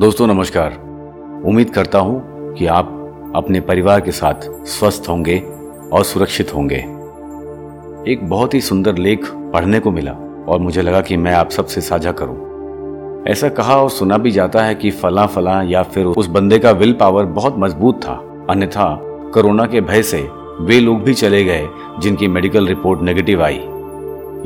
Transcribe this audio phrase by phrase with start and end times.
[0.00, 0.72] दोस्तों, नमस्कार।
[1.46, 4.34] उम्मीद करता हूँ कि आप अपने परिवार के साथ
[4.66, 5.38] स्वस्थ होंगे
[5.92, 6.76] और सुरक्षित होंगे।
[8.12, 10.12] एक बहुत ही सुंदर लेख पढ़ने को मिला
[10.48, 14.62] और मुझे लगा कि मैं आप सबसे साझा करूँ। ऐसा कहा और सुना भी जाता
[14.62, 18.98] है कि फला फला या फिर उस बंदे का विल पावर बहुत मज़बूत था। अन्यथा,
[19.34, 20.28] कोरोना के भय से
[20.60, 23.60] वे लोग भी चले गए जिनकी मेडिकल रिपोर्ट नेगेटिव आई।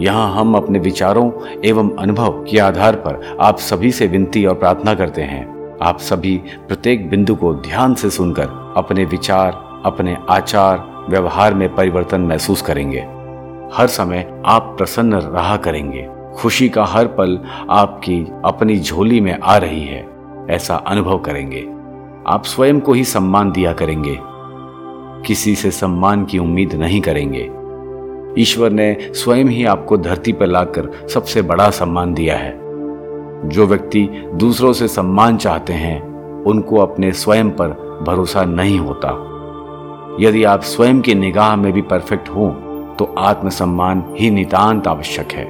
[0.00, 1.30] यहाँ हम अपने विचारों
[1.64, 6.36] एवं अनुभव के आधार पर आप सभी से विनती और प्रार्थना करते हैं। आप सभी
[6.68, 13.00] प्रत्येक बिंदु को ध्यान से सुनकर अपने विचार, अपने आचार, व्यवहार में परिवर्तन महसूस करेंगे।
[13.76, 17.40] हर समय आप प्रसन्न रहा करेंगे। खुशी का हर पल
[17.70, 20.08] आपकी अपनी झोली में आ रही है।
[20.50, 21.68] ऐसा अनुभव करेंगे।
[22.32, 24.18] आप स्वयं को ही सम्मान दिया करेंगे।
[25.26, 27.63] किसी से सम्मान की उम्मीद नहीं करेंगे।
[28.38, 32.52] ईश्वर ने स्वयं ही आपको धरती पर लाकर सबसे बड़ा सम्मान दिया है।
[33.48, 36.02] जो व्यक्ति दूसरों से सम्मान चाहते हैं,
[36.42, 37.68] उनको अपने स्वयं पर
[38.06, 39.30] भरोसा नहीं होता।
[40.20, 42.50] यदि आप स्वयं की निगाह में भी परफेक्ट हो
[42.98, 45.44] तो आत्मसम्मान ही नितांत आवश्यक है।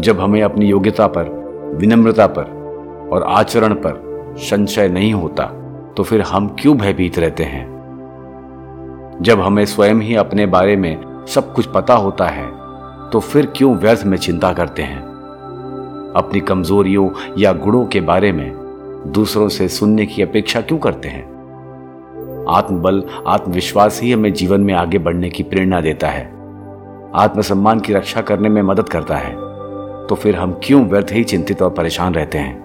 [0.00, 1.24] जब हमें अपनी योग्यता पर,
[1.74, 2.44] विनम्रता पर
[3.12, 5.44] और आचरण पर संशय नहीं होता
[5.96, 7.72] तो फिर हम क्यों भयभीत रहते हैं?
[9.22, 12.62] जब हमें स्वयं ही अपने बारे में सब कुछ पता होता है
[13.10, 15.02] तो फिर क्यों व्यर्थ में चिंता करते हैं?
[16.16, 18.52] अपनी कमजोरियों या गुणों के बारे में
[19.06, 21.32] दूसरों से सुनने की अपेक्षा क्यों करते हैं?
[22.48, 26.24] आत्मबल, आत्मविश्वास ही हमें जीवन में आगे बढ़ने की प्रेरणा देता है।
[27.14, 29.32] आत्मसम्मान की रक्षा करने में मदद करता है।
[30.06, 32.61] तो फिर हम क्यों व्यर्थ ही चिंतित और परेशान रहते हैं?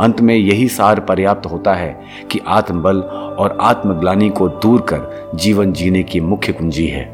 [0.00, 3.00] अंत में यही सार पर्याप्त होता है कि आत्मबल
[3.38, 7.04] और आत्मग्लानी को दूर कर जीवन जीने की मुख्य कुंजी है।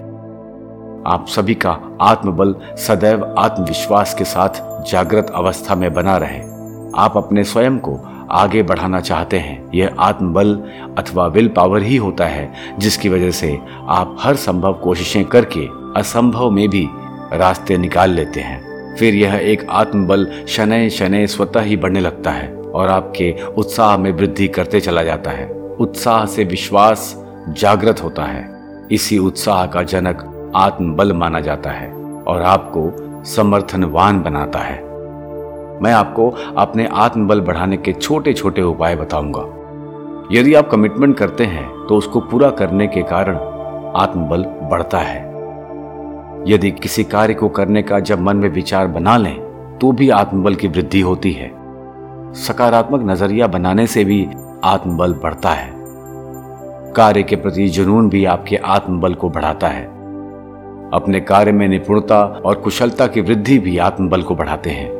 [1.07, 4.49] आप सभी का आत्मबल सदैव आत्मविश्वास के साथ
[4.91, 6.41] जागृत अवस्था में बना रहे।
[6.97, 10.63] आप अपने स्वयं को आगे बढ़ाना चाहते हैं। यह आत्मबल
[10.99, 16.51] अथवा विल पावर ही होता है, जिसकी वजह से आप हर संभव कोशिशें करके असंभव
[16.51, 16.89] में भी
[17.33, 18.67] रास्ते निकाल लेते हैं।
[18.97, 24.11] फिर यह एक आत्मबल शनय शनय स्वतः ही बढ़ने लगता है। और आपके उत्साह में
[24.13, 25.49] वृद्धि करते चला जाता है।
[25.81, 27.15] उत्साह से विश्वास
[27.51, 28.45] जागृत होता है।
[28.93, 34.79] इसी उत्साह का जनक आत्मबल माना जाता है और आपको समर्थनवान बनाता है।
[35.83, 39.43] मैं आपको अपने आत्मबल बढ़ाने के छोटे छोटे उपाय बताऊँगा।
[40.33, 43.37] यदि आप कमिटमेंट करते हैं तो उसको पूरा करने के कारण
[43.97, 45.25] आत्मबल बढ़ता है।
[46.49, 49.37] यदि किसी कार्य को करने का जब मन में विचार बना लें
[49.81, 51.51] तो भी आत्मबल की वृद्धि होती है।
[52.35, 54.29] सकारात्मक नज़रिया बनाने से भी
[54.65, 55.73] आत्मबल बढ़ता है।
[56.93, 59.85] कार्य के प्रति जुनून भी आपके आत्मबल को बढ़ाता है।
[60.95, 64.91] अपने कार्य में निपुणता और कुशलता की वृद्धि भी आत्मबल को बढ़ाते हैं।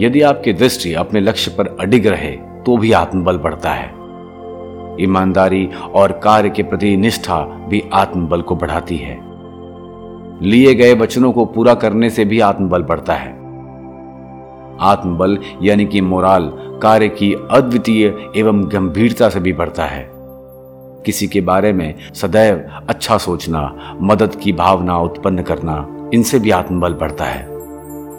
[0.00, 2.30] यदि आपकी दृष्टि अपने लक्ष्य पर अडिग रहे
[2.66, 3.88] तो भी आत्मबल बढ़ता है।
[5.00, 9.18] ईमानदारी और कार्य के प्रति निष्ठा भी आत्मबल को बढ़ाती है।
[10.42, 13.37] लिए गए वचनों को पूरा करने से भी आत्मबल बढ़ता है।
[14.80, 16.52] आत्मबल, यानी कि मोराल,
[16.82, 20.10] कार्य की अद्वितीय एवं गंभीरता से भी बढ़ता है।
[21.06, 26.92] किसी के बारे में सदैव अच्छा सोचना, मदद की भावना उत्पन्न करना, इनसे भी आत्मबल
[26.92, 27.42] बढ़ता है।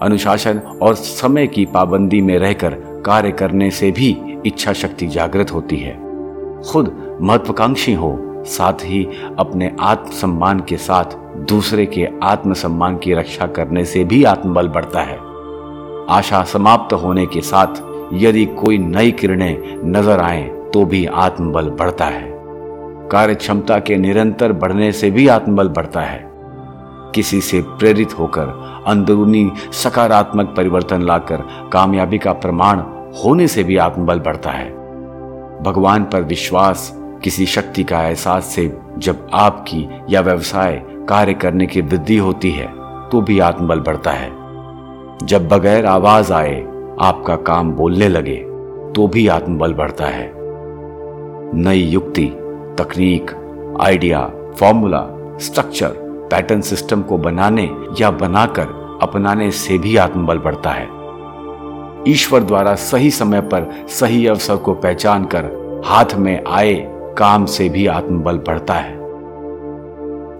[0.01, 2.69] अनुशासन और समय की पाबंदी में रहकर
[3.05, 5.93] कार्य करने से भी इच्छा शक्ति जागृत होती है।
[6.71, 9.07] खुद महत्वाकांक्षी हो, साथ ही
[9.39, 11.03] अपने आत्मसम्मान के साथ
[11.37, 15.28] दूसरे के आत्मसम्मान की रक्षा करने से भी आत्मबल बढ़ता है।
[16.09, 17.81] आशा समाप्त होने के साथ
[18.13, 20.43] यदि कोई नई किरणें नज़र आए
[20.73, 22.27] तो भी आत्मबल बढ़ता है।
[23.11, 26.27] कार्य क्षमता के निरंतर बढ़ने से भी आत्मबल बढ़ता है।
[27.15, 28.47] किसी से प्रेरित होकर,
[28.87, 31.43] अंदरूनी सकारात्मक परिवर्तन लाकर
[31.73, 32.79] कामयाबी का प्रमाण
[33.15, 34.69] होने से भी आत्मबल बढ़ता है।
[35.63, 36.91] भगवान पर विश्वास,
[37.23, 42.67] किसी शक्ति का एहसास से जब आपकी या व्यवसाय, कार्य करने की वृद्धि होती है
[43.09, 44.38] तो भी आत्मबल बढ़ता है।
[45.23, 46.61] जब बगैर आवाज़ आए
[47.01, 48.35] आपका काम बोलने लगे
[48.95, 50.31] तो भी आत्मबल बढ़ता है।
[51.55, 52.25] नई युक्ति,
[52.79, 53.31] तकनीक,
[53.81, 55.05] idea, formula,
[55.37, 55.89] structure,
[56.31, 57.69] pattern system को बनाने
[58.01, 60.87] या बनाकर अपनाने से भी आत्मबल बढ़ता है।
[62.07, 65.45] ईश्वर द्वारा सही समय पर सही अवसर को पहचान कर
[65.85, 66.73] हाथ में आए
[67.17, 68.97] काम से भी आत्मबल बढ़ता है।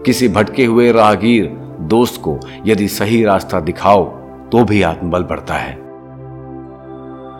[0.05, 1.45] किसी भटके हुए राहगीर
[1.81, 4.18] दोस्त को यदि सही रास्ता दिखाओ
[4.51, 5.89] तो भी आत्मबल बढ़ता है।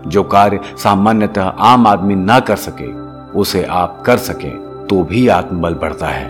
[0.08, 2.92] जो कार्य सामान्यतः आम आदमी ना कर सके,
[3.40, 4.50] उसे आप कर सके
[4.88, 6.30] तो भी आत्मबल बढ़ता है।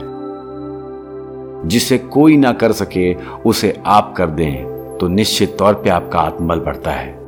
[1.67, 3.13] जिसे कोई ना कर सके,
[3.45, 7.19] उसे आप कर दें तो निश्चित तौर पे आपका आत्मबल बढ़ता है।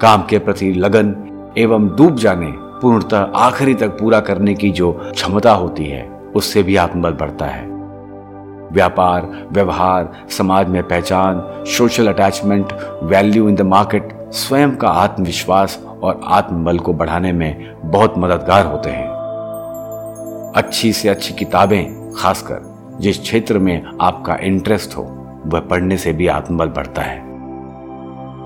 [0.00, 5.52] काम के प्रति लगन एवं डूब जाने, पूर्णतः आखिरी तक पूरा करने की जो क्षमता
[5.52, 7.77] होती है, उससे भी आत्मबल बढ़ता है।
[8.72, 12.72] व्यापार, व्यवहार, समाज में पहचान social attachment
[13.02, 18.90] value in the market स्वयं का आत्मविश्वास और आत्मबल को बढ़ाने में बहुत मददगार होते
[18.90, 19.08] हैं।
[20.56, 25.02] अच्छी से अच्छी किताबें, खासकर जिस क्षेत्र में आपका इंटरेस्ट हो,
[25.46, 27.18] वह पढ़ने से भी आत्मबल बढ़ता है।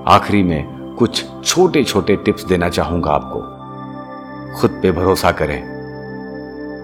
[0.07, 3.39] आखिरी में कुछ छोटे छोटे टिप्स देना चाहूँगा आपको।
[4.59, 5.73] खुद पे भरोसा करें।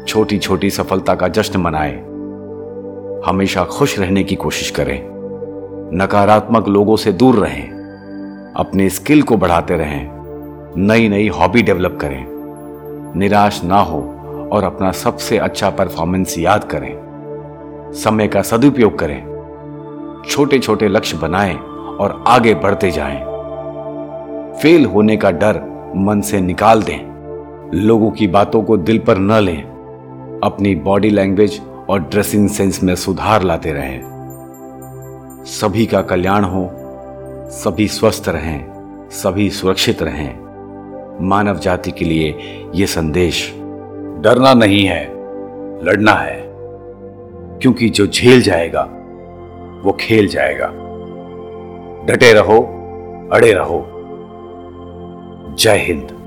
[0.08, 2.09] छोटी छोटी सफलता का जश्न मनाएँ।
[3.26, 5.02] हमेशा खुश रहने की कोशिश करें।
[5.94, 7.70] नकारात्मक लोगों से दूर रहें।
[8.56, 10.10] अपने स्किल को बढ़ाते रहें।
[10.78, 12.26] नई नई हॉबी डेवलप करें।
[13.16, 14.02] निराश ना हो
[14.52, 16.96] और अपना सबसे अच्छा परफॉर्मेंस याद करें।
[17.94, 19.30] समय का सदुपयोग करें।
[20.30, 21.56] छोटे छोटे लक्ष्य बनाएँ
[22.00, 23.24] और आगे बढ़ते जाएँ।
[24.62, 25.62] फेल होने का डर
[25.96, 27.10] मन से निकाल दें।
[27.74, 29.64] लोगों की बातों को दिल पर न लें।
[30.44, 34.02] अपनी बॉडी लैंग्वेज और ड्रेसिंग सेंस में सुधार लाते रहें।
[35.46, 36.72] सभी का कल्याण हो,
[37.50, 38.66] सभी स्वस्थ रहें,
[39.12, 40.40] सभी सुरक्षित रहें।
[41.22, 42.36] मानव जाति के लिए
[42.76, 43.54] यह संदेश,
[44.20, 45.06] डरना नहीं है,
[45.84, 46.44] लड़ना है।
[47.62, 48.84] क्योंकि जो झेल जाएगा,
[49.84, 50.68] वो खेल जाएगा।
[52.06, 52.60] डटे रहो,
[53.34, 53.88] अड़े रहो।
[55.60, 56.19] जय हिंद।